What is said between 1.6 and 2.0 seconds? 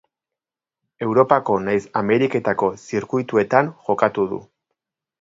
nahiz